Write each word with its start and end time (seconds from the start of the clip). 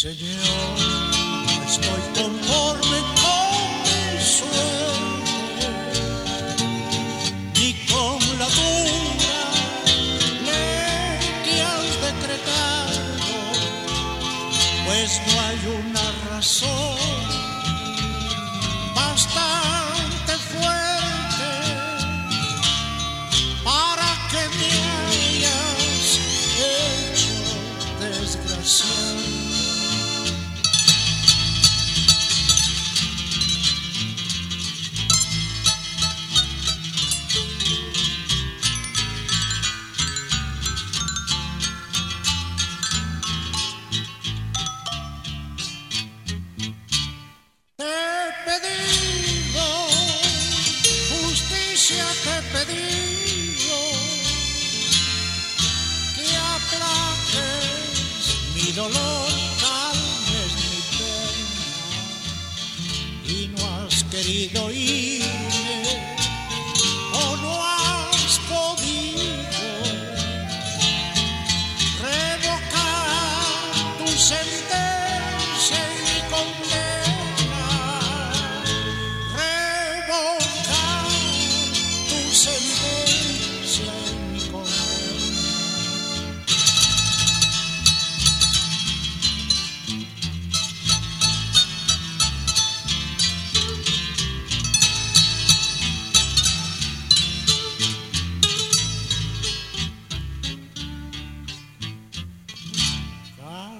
Señor, 0.00 0.78
no 1.56 1.64
estoy 1.64 2.02
conforme 2.14 2.98
con 3.18 3.50
mi 3.82 4.22
suerte, 4.22 5.70
ni 7.56 7.70
con 7.90 8.20
la 8.38 8.48
dura 8.58 9.40
ley 10.46 11.18
que 11.44 11.54
has 11.62 11.90
decretado, 12.06 13.00
pues 14.86 15.10
no 15.26 15.32
hay 15.46 15.60
una 15.82 16.06
razón 16.30 16.98
bastante 18.94 20.32
fuerte 20.52 21.50
para 23.64 24.08
que 24.30 24.42
me 24.58 24.70
hayas 25.08 26.08
hecho 26.60 27.36
desgraciado. 27.98 29.37
Te 52.24 52.30
he 52.30 52.42
pedido, 52.54 53.78
que 56.14 56.26
aplaques 56.54 58.24
mi 58.54 58.66
dolor, 58.72 59.28
calmes 59.60 60.52
mi 60.62 60.78
pena, 60.98 61.62
y 63.26 63.38
no 63.48 63.62
has 63.84 63.96
querido 64.04 64.60
irme, 64.72 65.17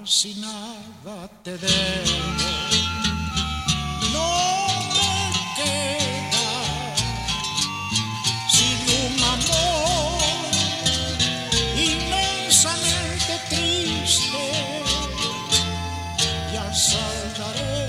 si 0.09 0.33
nada 0.41 1.29
te 1.43 1.55
debo. 1.55 2.17
No 4.11 4.29
me 4.95 5.13
queda 5.57 6.49
sin 8.55 8.79
un 9.05 9.23
amor 9.35 10.49
inmensamente 11.77 13.33
triste. 13.49 14.45
Ya 16.53 16.73
saldaré 16.73 17.87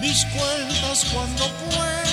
mis 0.00 0.24
cuentas 0.26 1.04
cuando 1.12 1.44
pueda. 1.58 2.09